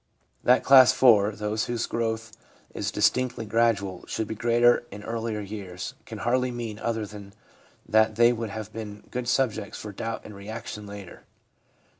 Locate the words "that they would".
7.87-8.49